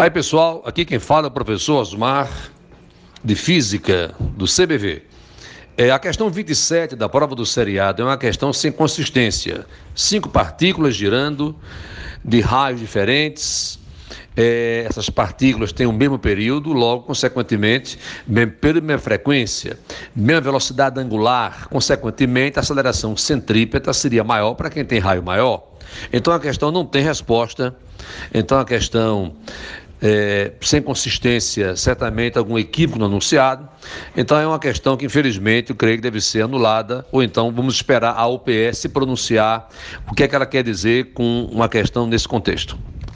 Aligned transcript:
Aí, 0.00 0.08
pessoal, 0.08 0.62
aqui 0.64 0.86
quem 0.86 0.98
fala 0.98 1.26
é 1.26 1.28
o 1.28 1.30
professor 1.30 1.76
Osmar, 1.78 2.26
de 3.22 3.34
Física, 3.34 4.14
do 4.18 4.46
CBV. 4.46 5.02
É, 5.76 5.90
a 5.90 5.98
questão 5.98 6.30
27 6.30 6.96
da 6.96 7.06
prova 7.06 7.34
do 7.34 7.44
seriado 7.44 8.00
é 8.00 8.06
uma 8.06 8.16
questão 8.16 8.50
sem 8.50 8.72
consistência. 8.72 9.66
Cinco 9.94 10.30
partículas 10.30 10.94
girando 10.94 11.54
de 12.24 12.40
raios 12.40 12.80
diferentes. 12.80 13.78
É, 14.34 14.86
essas 14.88 15.10
partículas 15.10 15.70
têm 15.70 15.86
o 15.86 15.92
mesmo 15.92 16.18
período, 16.18 16.72
logo, 16.72 17.02
consequentemente, 17.02 17.98
mesmo 18.26 18.52
período, 18.52 18.86
mesma 18.86 19.02
frequência, 19.02 19.78
mesma 20.16 20.40
velocidade 20.40 20.98
angular, 20.98 21.68
consequentemente, 21.68 22.58
a 22.58 22.60
aceleração 22.60 23.14
centrípeta 23.18 23.92
seria 23.92 24.24
maior 24.24 24.54
para 24.54 24.70
quem 24.70 24.82
tem 24.82 24.98
raio 24.98 25.22
maior. 25.22 25.62
Então 26.10 26.32
a 26.32 26.40
questão 26.40 26.70
não 26.70 26.86
tem 26.86 27.02
resposta. 27.02 27.76
Então 28.32 28.58
a 28.58 28.64
questão 28.64 29.34
é, 30.02 30.52
sem 30.60 30.80
consistência, 30.80 31.76
certamente 31.76 32.38
algum 32.38 32.58
equívoco 32.58 32.98
no 32.98 33.06
anunciado. 33.06 33.68
Então 34.16 34.38
é 34.38 34.46
uma 34.46 34.58
questão 34.58 34.96
que, 34.96 35.04
infelizmente, 35.04 35.70
eu 35.70 35.76
creio 35.76 35.96
que 35.96 36.02
deve 36.02 36.20
ser 36.20 36.42
anulada, 36.42 37.06
ou 37.12 37.22
então 37.22 37.52
vamos 37.52 37.74
esperar 37.74 38.14
a 38.16 38.26
UPS 38.26 38.86
pronunciar 38.92 39.68
o 40.10 40.14
que 40.14 40.22
é 40.22 40.28
que 40.28 40.34
ela 40.34 40.46
quer 40.46 40.62
dizer 40.62 41.12
com 41.12 41.48
uma 41.52 41.68
questão 41.68 42.06
nesse 42.06 42.26
contexto. 42.26 42.78